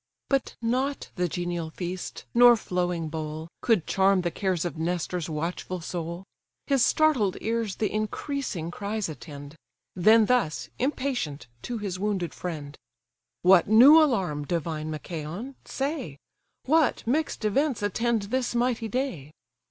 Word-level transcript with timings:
But 0.29 0.55
not 0.63 1.11
the 1.15 1.27
genial 1.29 1.69
feast, 1.69 2.25
nor 2.33 2.55
flowing 2.57 3.07
bowl, 3.07 3.49
Could 3.61 3.85
charm 3.85 4.21
the 4.21 4.31
cares 4.31 4.65
of 4.65 4.75
Nestor's 4.75 5.29
watchful 5.29 5.79
soul; 5.79 6.23
His 6.65 6.83
startled 6.83 7.37
ears 7.39 7.75
the 7.75 7.93
increasing 7.93 8.71
cries 8.71 9.07
attend; 9.09 9.55
Then 9.95 10.25
thus, 10.25 10.71
impatient, 10.79 11.45
to 11.61 11.77
his 11.77 11.99
wounded 11.99 12.33
friend: 12.33 12.75
"What 13.43 13.67
new 13.67 14.01
alarm, 14.01 14.45
divine 14.45 14.89
Machaon, 14.89 15.53
say, 15.65 16.17
What 16.65 17.05
mix'd 17.05 17.45
events 17.45 17.83
attend 17.83 18.23
this 18.23 18.55
mighty 18.55 18.87
day? 18.87 19.29